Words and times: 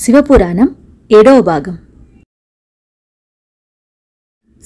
శివపురాణం 0.00 0.68
ఏడవ 1.12 1.40
భాగం. 1.40 1.78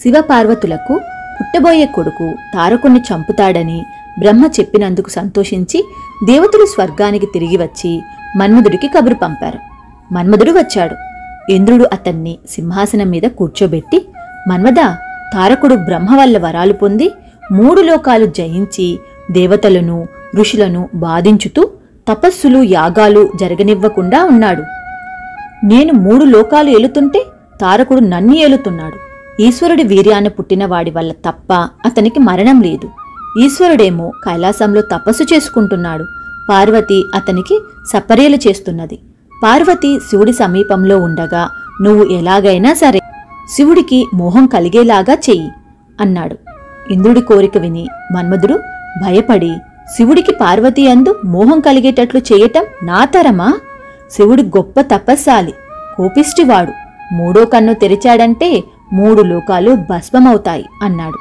శివపార్వతులకు 0.03 1.01
పుట్టబోయే 1.37 1.87
కొడుకు 1.87 2.35
తారకుణ్ణి 2.55 3.01
చంపుతాడని 3.01 3.83
బ్రహ్మ 4.19 4.47
చెప్పినందుకు 4.61 5.11
సంతోషించి 5.11 5.85
దేవతలు 6.25 6.67
స్వర్గానికి 6.67 7.27
తిరిగి 7.27 7.57
వచ్చి 7.57 8.03
మన్మధుడికి 8.37 8.89
కబురు 8.89 9.15
పంపారు. 9.15 9.59
మన్మధుడు 10.15 10.51
వచ్చాడు. 10.51 10.97
ఇంద్రుడు 11.53 11.85
అతన్ని 11.93 12.39
సింహాసనం 12.51 13.11
మీద 13.11 13.23
కూర్చోబెట్టి 13.23 14.09
మన్మద 14.49 14.97
తారకుడు 15.35 15.75
బ్రహ్మ 15.75 16.21
వల్ల 16.21 16.39
వరాలు 16.39 16.73
పొంది 16.73 17.11
మూడు 17.53 17.81
లోకాలు 17.81 18.27
జయించి 18.27 18.99
దేవతలను 19.31 20.09
ఋషులను 20.35 20.89
బాధించుతూ 20.95 21.71
తపస్సులు 22.09 22.63
యాగాలు 22.63 23.33
జరగనివ్వకుండా 23.37 24.25
ఉన్నాడు. 24.25 24.84
నేను 25.65 25.93
మూడు 25.93 26.25
లోకాలు 26.25 26.71
ఏలుతుంటే 26.71 27.27
తారకుడు 27.61 28.01
నన్ను 28.01 28.35
ఏలుతున్నాడు. 28.35 28.99
ఈశ్వరుడి 29.43 29.83
వీర్యాన 29.83 30.29
పుట్టినవాడి 30.29 30.91
వల్ల 30.91 31.13
తప్ప 31.13 31.53
అతనికి 31.87 32.21
మరణం 32.21 32.61
లేదు. 32.61 32.89
ఈశ్వరుడేమో 33.41 34.13
కైలాసంలో 34.25 34.81
తపస్సు 34.81 35.35
చేసుకుంటున్నాడు. 35.35 36.05
పార్వతి 36.51 37.05
అతనికి 37.15 37.59
సపర్యలు 37.93 38.37
చేస్తున్నది. 38.37 38.99
పార్వతి 39.45 39.99
శివుడి 40.11 40.33
సమీపంలో 40.33 40.99
ఉండగా 40.99 41.49
నువ్వు 41.83 42.05
ఎలాగైనా 42.05 42.75
సరే 42.75 43.01
శివుడికి 43.57 44.07
మోహం 44.15 44.47
కలిగేలాగా 44.47 45.17
చెయ్యి 45.31 45.51
అన్నాడు. 46.01 46.37
ఇంద్రుడి 46.93 47.21
కోరిక 47.21 47.59
విని 47.59 47.87
మన్మధుడు 48.13 48.55
భయపడి 49.03 49.53
శివుడికి 49.97 50.33
పార్వతి 50.33 50.91
అందు 50.91 51.21
మోహం 51.25 51.61
కలిగేటట్లు 51.61 52.21
చేయటం 52.33 52.65
నా 52.83 53.05
తరమా? 53.05 53.55
శివుడు 54.11 54.43
గొప్ప 54.43 54.81
తపస్సాలి. 54.81 55.55
కోపిష్టివాడు. 55.97 56.73
మూడో 57.15 57.45
కన్ను 57.45 57.75
తెరిచాడంటే 57.75 58.65
మూడు 58.93 59.23
లోకాలు 59.23 59.75
భస్మమవుతాయి 59.75 60.65
అన్నాడు. 60.83 61.19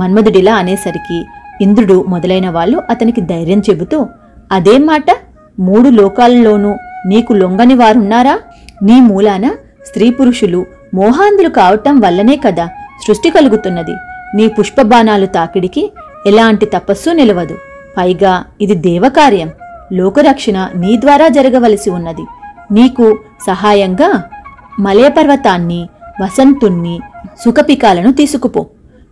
మన్మధుడిలా 0.00 0.54
అనేసరికి 0.54 1.24
ఇంద్రుడు 1.60 2.04
మొదలైన 2.08 2.50
వాళ్ళు 2.50 2.82
అతనికి 2.90 3.20
ధైర్యం 3.20 3.60
చెబుతూ 3.60 4.06
అదేం 4.52 4.86
మాట? 4.86 5.04
మూడు 5.60 5.88
లోకాలలోనూ 5.88 6.76
నీకు 7.06 7.32
లొంగని 7.32 7.74
వారున్నారా? 7.74 8.38
నీ 8.82 9.00
మూలాన 9.00 9.50
స్త్రీ 9.86 10.10
పురుషులు 10.10 10.66
మోహాంధులు 10.94 11.48
కావటం 11.48 12.00
వల్లనే 12.00 12.36
కదా 12.36 12.68
సృష్టి 13.06 13.30
కలుగుతున్నది. 13.30 13.94
నీ 14.36 14.48
పుష్పబాణాలు 14.48 15.26
తాకిడికి 15.26 15.92
ఎలాంటి 16.26 16.66
తపస్సు 16.66 17.10
నిలవదు. 17.10 17.56
పైగా 17.98 18.44
ఇది 18.60 18.74
దేవకార్యం. 18.74 19.50
లోకరక్షణ 19.92 20.68
నీ 20.74 20.96
ద్వారా 20.96 21.28
జరగవలసి 21.28 21.90
ఉన్నది. 21.90 22.22
నీకు 22.72 23.18
సహాయంగా 23.46 24.22
మలయపర్వతాన్ని 24.80 25.88
వసంతుణ్ణి 26.20 27.00
సుఖపికాలను 27.44 28.12
తీసుకుపో. 28.12 28.66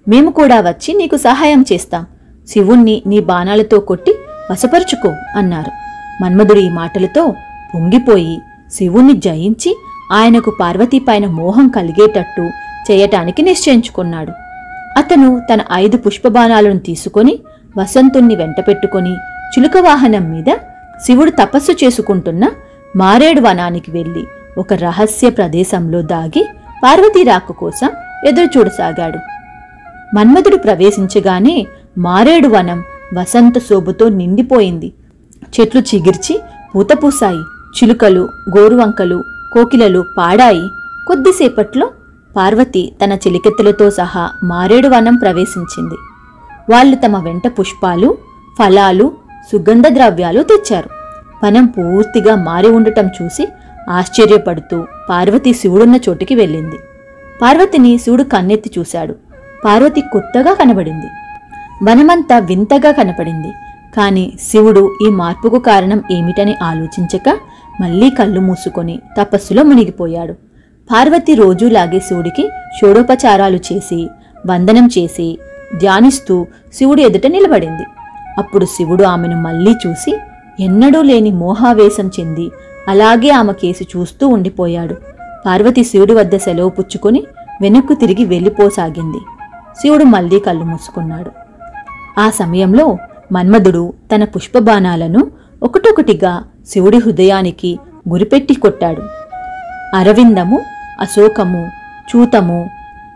మేము 0.09 0.31
కూడా 0.31 0.61
వచ్చి 0.61 0.95
నీకు 0.95 1.17
సహాయం 1.17 1.65
చేస్తాం. 1.73 2.07
శివుణ్ణి 2.49 3.03
నీ 3.07 3.21
బాణాలతో 3.21 3.81
కొట్టి 3.81 4.15
వశపరుచుకో 4.51 5.13
అన్నారు. 5.37 5.71
మన్మధుడు 6.23 6.61
ఈ 6.61 6.69
మాటలతో 6.69 7.35
పొంగిపోయి 7.75 8.39
శివుణ్ణి 8.73 9.13
జయించి 9.13 9.77
ఆయనకు 10.13 10.53
పార్వతీపైన 10.61 11.27
మోహం 11.27 11.69
కలిగేటట్టు 11.69 12.43
చేయటానికి 12.91 13.43
నిశ్చయించుకున్నాడు. 13.43 14.33
అతను 14.99 15.43
తన 15.51 15.61
ఐదు 15.73 15.97
పుష్పబాణాలను 15.97 16.79
తీసుకొని 16.79 17.39
వసంతుణ్ణి 17.79 18.37
వెంటపెట్టుకొని 18.37 19.17
చిలుక 19.55 19.77
వాహనం 19.79 20.31
మీద 20.31 20.55
శివుడు 21.07 21.31
తపస్సు 21.31 21.73
చేసుకుంటున్న 21.85 22.51
మారేడు 22.97 23.41
వనానికి 23.41 23.91
వెళ్ళి 23.91 24.27
ఒక 24.59 24.73
రహస్య 24.73 25.31
ప్రదేశంలో 25.31 26.03
దాగి 26.03 26.47
పార్వతీ 26.85 27.23
రాక 27.23 27.53
కోసం 27.53 27.91
ఎదురు 28.27 28.59
చూడసాగాడు. 28.59 29.19
మన్మధుడు 30.17 30.57
ప్రవేశించగానే 30.57 31.67
మారేడు 31.99 32.49
వనం 32.49 32.85
వసంత 33.19 33.59
శోభతో 33.59 34.09
నిండిపోయింది. 34.09 34.93
చెట్లు 35.61 35.81
చిగిర్చి 35.81 36.41
పూతపూసాయి 36.75 37.43
చిలుకలు 37.77 38.29
గోరువంకలు 38.59 39.23
కోకిలలు 39.53 40.05
పాడాయి. 40.19 40.69
కొద్దిసేపట్లో 41.07 41.91
పార్వతి 42.37 42.93
తన 43.05 43.13
చిలికెత్తులతో 43.13 43.91
సహా 43.91 44.31
మారేడు 44.45 44.89
వనం 44.89 45.17
ప్రవేశించింది. 45.17 45.95
వాళ్ళు 46.71 46.97
తమ 46.97 47.25
వెంట 47.25 47.47
పుష్పాలు 47.61 48.19
ఫలాలు 48.59 49.24
సుగంధ 49.53 49.87
ద్రవ్యాలు 49.89 50.43
తెచ్చారు. 50.43 50.91
వనం 51.47 51.67
పూర్తిగా 51.67 52.35
మారి 52.35 52.69
ఉండటం 52.69 53.07
చూసి 53.07 53.49
ఆశ్చర్యపడుతూ 53.91 54.87
పార్వతి 55.11 55.53
శివుడున్న 55.53 55.99
చోటికి 56.09 56.35
వెళ్ళింది. 56.35 56.77
పార్వతిని 57.43 57.99
శివుడు 57.99 58.23
కన్నెత్తి 58.23 58.71
చూశాడు. 58.79 59.15
పార్వతి 59.65 60.01
కొత్తగా 60.01 60.55
కనబడింది. 60.55 61.07
వనమంతా 61.85 62.39
వింతగా 62.39 62.91
కనపడింది. 62.91 63.53
కాని 63.97 64.33
శివుడు 64.51 64.99
ఈ 65.07 65.09
మార్పుకు 65.09 65.59
కారణం 65.59 66.03
ఏమిటని 66.11 66.55
ఆలోచించక 66.63 67.39
మళ్ళీ 67.81 68.11
కళ్ళు 68.11 68.41
మూసుకొని 68.41 69.01
తపస్సులో 69.21 69.63
మునిగిపోయాడు. 69.63 70.33
పార్వతి 70.93 71.35
రోజూలాగే 71.35 71.99
శివుడికి 71.99 72.49
షోడోపచారాలు 72.81 73.57
చేసి 73.57 74.09
వందనం 74.47 74.87
చేసి 74.99 75.39
ధ్యానిస్తూ 75.77 76.47
శివుడు 76.75 77.01
ఎదుట 77.01 77.27
నిలబడింది. 77.27 77.85
అప్పుడు 78.39 78.65
శివుడు 78.65 79.05
ఆమెను 79.05 79.43
మళ్ళీ 79.43 79.75
చూసి 79.87 80.17
ఎన్నడూ 80.61 81.03
లేని 81.03 81.31
మోహావేశం 81.31 82.11
చెంది 82.21 82.51
అలాగే 82.89 83.31
ఆమె 83.31 83.53
కేసి 83.53 83.87
చూస్తూ 83.97 84.29
ఉండిపోయాడు. 84.29 84.95
పార్వతి 85.47 85.85
శివుడి 85.85 86.15
వద్ద 86.15 86.37
సెలవు 86.37 86.69
పుచ్చుకొని 86.69 87.23
వెనక్కు 87.63 87.95
తిరిగి 87.95 88.25
వెళ్ళిపోసాగింది. 88.25 89.19
శివుడు 89.81 90.05
మళ్ళీ 90.05 90.41
కళ్ళు 90.41 90.65
మూసుకున్నాడు. 90.65 91.31
ఆ 92.21 92.31
సమయంలో 92.31 92.99
మన్మధుడు 93.33 93.93
తన 94.15 94.25
పుష్పబాణాలను 94.25 95.31
ఒకటొకటిగా 95.63 96.45
శివుడి 96.69 96.97
హృదయానికి 96.97 97.79
గురిపెట్టి 98.09 98.55
కొట్టాడు. 98.55 99.03
అరవిందము 99.97 100.61
అశోకము 101.01 101.71
చూతము 102.11 102.71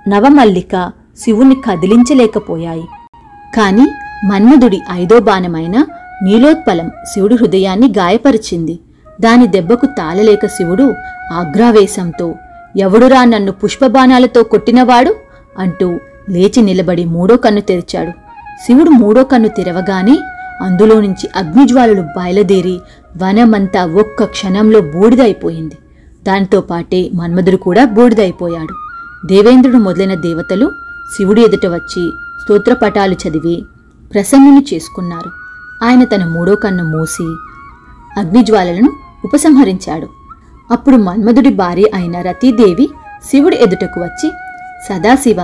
నవమల్లిక 0.09 0.93
శివుని 1.19 1.55
కదిలించలేకపోయాయి. 1.55 2.85
కాని 3.57 3.87
మన్మధుడి 4.25 4.81
ఐదో 4.93 5.21
బాణమైన 5.21 5.87
నీలోత్పలం 6.23 6.91
శివుడి 7.15 7.35
హృదయాన్ని 7.35 7.93
గాయపరిచింది. 7.99 8.79
దాని 9.21 9.47
దెబ్బకు 9.47 9.87
తాళలేక 9.87 10.47
శివుడు 10.47 10.95
ఆగ్రావేశంతో 11.33 12.35
ఎవడురా 12.77 13.25
నన్ను 13.25 13.53
పుష్పబాణాలతో 13.53 14.43
కొట్టినవాడు? 14.43 15.15
అంటూ 15.59 15.99
లేచి 16.31 16.63
నిలబడి 16.63 17.05
మూడో 17.05 17.37
కన్ను 17.37 17.61
తెరిచాడు. 17.61 18.11
శివుడు 18.67 18.91
మూడో 18.91 19.25
కన్ను 19.25 19.49
తెరవగానే 19.49 20.19
అందులో 20.63 21.01
నుంచి 21.01 21.29
అగ్నిజ్వాలలు 21.37 22.03
బయలుదేరి 22.03 22.81
వనమంతా 23.17 23.85
ఒక్క 23.85 24.25
క్షణంలో 24.25 24.81
బూడిదైపోయింది. 24.81 25.75
దానితో 26.27 26.61
పాటే 26.61 27.11
మన్మధుడు 27.15 27.57
కూడా 27.57 27.85
బూడిదైపోయాడు. 27.85 28.75
దేవేంద్రుడు 29.27 29.77
మొదలైన 29.77 30.15
దేవతలు 30.15 30.71
శివుడి 31.17 31.43
ఎదుట 31.43 31.67
వచ్చి 31.67 32.11
స్తోత్రపటాలు 32.43 33.15
చదివి 33.15 33.65
ప్రసన్నుని 34.15 34.65
చేసుకున్నారు. 34.75 35.31
ఆయన 35.85 36.05
తన 36.05 36.25
మూడో 36.25 36.55
కన్ను 36.55 36.85
మూసి 36.85 37.27
అగ్నిజ్వాలలను 38.21 38.91
ఉపసంహరించాడు. 39.25 40.09
అప్పుడు 40.71 40.97
మన్మధుడి 40.97 41.51
భార్య 41.55 41.85
అయిన 41.95 42.21
రతీదేవి 42.21 42.89
శివుడి 43.31 43.57
ఎదుటకు 43.57 44.01
వచ్చి 44.01 44.31
సదాశివ 44.89 45.37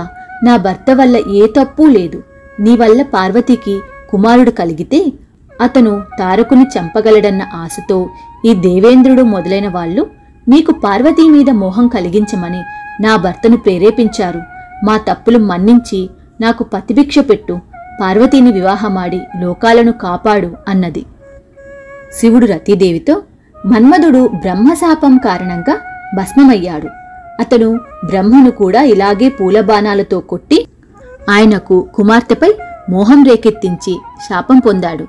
నా 0.43 0.57
భర్త 0.57 0.91
వల్ల 0.91 1.17
ఏ 1.17 1.47
తప్పు 1.47 1.83
లేదు. 1.83 2.23
నీ 2.59 2.77
వల్ల 2.77 3.01
పార్వతికి 3.01 3.79
కుమారుడు 4.09 4.51
కలిగితే 4.51 5.13
అతను 5.61 6.01
తారకుని 6.19 6.63
చంపగలడన్న 6.63 7.43
ఆశతో 7.55 8.09
ఈ 8.45 8.53
దేవేంద్రుడు 8.53 9.21
మొదలైన 9.21 9.67
వాళ్ళు 9.69 10.07
మీకు 10.49 10.71
పార్వతీ 10.71 11.29
మీద 11.29 11.49
మోహం 11.49 11.87
కలిగించమని 11.87 12.61
నా 13.03 13.15
భర్తను 13.15 13.57
ప్రేరేపించారు. 13.57 14.41
మా 14.85 14.97
తప్పులు 14.97 15.37
మన్నించి 15.37 16.09
నాకు 16.41 16.63
పతిభిక్ష 16.63 17.19
పెట్టు. 17.19 17.59
పార్వతీని 18.01 18.51
వివాహమాడి 18.51 19.21
లోకాలను 19.39 19.91
కాపాడు 19.91 20.51
అన్నది. 20.67 21.05
శివుడు 22.13 22.45
రతీదేవితో 22.45 23.21
మన్మధుడు 23.65 24.27
బ్రహ్మశాపం 24.27 25.17
కారణంగా 25.17 25.77
భస్మమయ్యాడు. 26.15 26.89
అతను 27.39 27.79
బ్రహ్మను 28.05 28.51
కూడా 28.51 28.81
ఇలాగే 28.81 29.29
పూలబాణాలతో 29.29 30.19
కొట్టి 30.19 30.67
ఆయనకు 31.29 31.87
కుమార్తెపై 31.95 32.53
మోహం 32.89 33.23
రేకెత్తించి 33.23 33.99
శాపం 34.29 34.59
పొందాడు. 34.59 35.03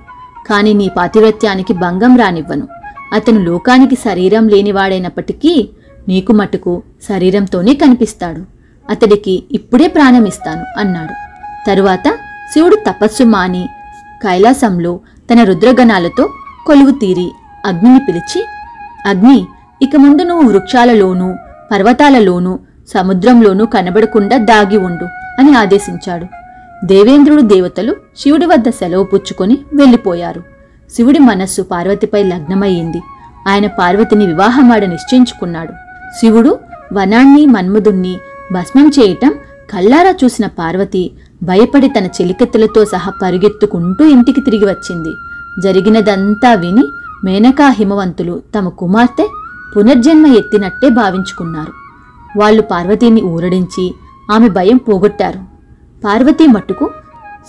కాని 0.49 0.75
నీ 0.75 0.89
పాతివ్రత్యానికి 0.89 1.75
భంగం 1.75 2.17
రానివ్వను. 2.17 2.69
అతను 3.13 3.41
లోకానికి 3.41 3.95
శరీరం 3.95 4.49
లేనివాడైనప్పటికీ 4.49 5.71
నీకు 6.09 6.33
మటుకు 6.33 6.83
శరీరంతోనే 7.09 7.75
కనిపిస్తాడు. 7.75 8.43
అతడికి 8.91 9.45
ఇప్పుడే 9.53 9.87
ప్రాణమిస్తాను 9.87 10.81
అన్నాడు. 10.81 11.15
తరువాత 11.67 12.19
శివుడు 12.53 12.77
తపస్సు 12.77 13.25
మాని 13.25 13.69
కైలాసంలో 14.23 15.01
తన 15.33 15.43
రుద్రగణాలతో 15.43 16.29
కొలువు 16.67 16.91
తీరి 16.91 17.31
అగ్నిని 17.67 18.01
పిలిచి 18.09 18.45
అగ్ని 19.07 19.47
ఇక 19.83 19.97
ముందు 19.97 20.23
నువ్వు 20.23 20.51
వృక్షాలలోనూ 20.51 21.35
పర్వతాలలోనూ 21.73 22.59
సముద్రంలోనూ 22.95 23.67
కనబడకుండా 23.67 24.37
దాగి 24.37 24.77
ఉండు 24.77 25.05
అని 25.39 25.55
ఆదేశించాడు. 25.55 26.27
దేవేంద్రుడు 26.87 27.43
దేవతలు 27.43 27.97
శివుడి 28.19 28.47
వద్ద 28.47 28.69
సెలవు 28.69 29.05
పుచ్చుకొని 29.05 29.59
వెళ్ళిపోయారు. 29.75 30.43
శివుడి 30.97 31.19
మనస్సు 31.19 31.63
పార్వతిపై 31.63 32.23
లగ్నమయ్యింది. 32.23 33.03
ఆయన 33.49 33.67
పార్వతిని 33.67 34.27
వివాహమాడ 34.27 34.85
నిశ్చయించుకున్నాడు. 34.85 35.73
శివుడు 36.21 36.59
వనాన్ని 36.93 37.47
మన్మధుణ్ణి 37.47 38.19
భస్మం 38.53 38.91
చేయటం 39.01 39.35
కల్లారా 39.71 40.15
చూసిన 40.25 40.47
పార్వతి 40.47 41.11
భయపడి 41.43 41.89
తన 41.89 42.07
చెలికత్తెలతో 42.07 42.85
సహా 42.85 43.13
పరిగెత్తుకుంటూ 43.23 44.05
ఇంటికి 44.05 44.41
తిరిగి 44.41 44.65
వచ్చింది. 44.65 45.15
జరిగినదంతా 45.63 46.55
విని 46.55 46.85
మేనకా 47.25 47.69
హిమవంతులు 47.69 48.43
తమ 48.59 48.69
కుమార్తె 48.69 49.29
పునర్జన్మ 49.77 50.27
ఎత్తినట్టే 50.27 50.89
భావించుకున్నారు. 50.89 51.73
వాళ్ళు 52.39 52.63
పార్వతీని 52.63 53.23
ఊరడించి 53.23 53.95
ఆమె 54.31 54.49
భయం 54.49 54.77
పోగొట్టారు. 54.77 55.39
పార్వతీ 56.05 56.47
మట్టుకు 56.47 56.91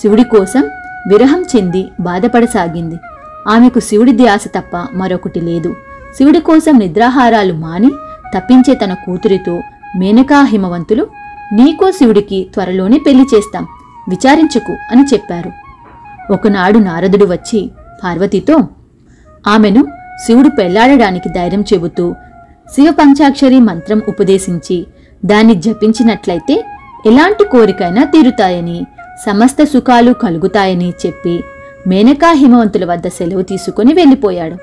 శివుడి 0.02 0.24
కోసం 0.24 0.64
విరహం 1.12 1.46
చెంది 1.56 1.86
బాధపడసాగింది. 2.02 2.96
ఆమెకు 3.50 3.80
శివుడి 3.80 4.12
ధ్యాస 4.12 4.48
తప్ప 4.48 4.88
మరొకటి 4.94 5.42
లేదు. 5.42 5.76
శివుడి 6.18 6.40
కోసం 6.40 6.80
నిద్రాహారాలు 6.80 7.54
మాని 7.54 7.92
తప్పించే 8.38 8.74
తన 8.74 8.94
కూతురితో 8.94 9.62
మేనకా 10.00 10.44
హిమవంతులు 10.44 11.08
నీకో 11.54 11.92
శివుడికి 11.92 12.48
త్వరలోనే 12.54 12.98
పెళ్ళి 12.98 13.26
చేస్తాం. 13.36 13.68
విచారించకు 14.10 14.72
అని 14.72 15.04
చెప్పారు. 15.14 15.52
ఒకనాడు 16.34 16.80
నారదుడు 16.80 17.26
వచ్చి 17.26 17.72
పార్వతితో 18.04 18.68
ఆమెను 19.48 19.88
శివుడు 20.26 20.50
పెళ్ళాడడానికి 20.50 21.30
ధైర్యం 21.30 21.62
చెబుతూ 21.62 22.16
శివ 22.74 22.92
పంచాక్షరి 22.92 23.60
మంత్రం 23.60 24.02
ఉపదేశించి 24.08 24.88
దాన్ని 25.26 25.56
జపించినట్లయితే 25.56 26.66
ఎలాంటి 27.06 27.44
కోరికైనా 27.44 28.04
తీరుతాయని 28.04 28.86
సమస్త 29.26 29.64
సుఖాలు 29.64 30.14
కలుగుతాయని 30.14 30.94
చెప్పి 31.06 31.44
మేనకా 31.88 32.32
హిమవంతుల 32.32 32.92
వద్ద 32.92 33.08
సెలవు 33.08 33.42
తీసుకుని 33.42 33.94
వెళ్ళిపోయాడు. 33.94 34.56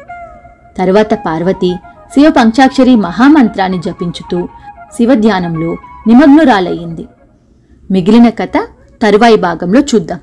తరువాత 0.79 1.15
పార్వతి 1.15 1.75
శివ 2.15 2.31
పంచాక్షరి 2.31 2.97
మహామంత్రాన్ని 2.97 3.79
జపించుతూ 3.79 4.49
శివధ్యానంలో 4.93 5.77
నిమగ్నురాలయ్యింది. 6.07 7.07
మిగిలిన 7.91 8.29
కథ 8.29 8.53
తరువాయి 9.03 9.37
భాగంలో 9.37 9.81
చూద్దాం. 9.81 10.21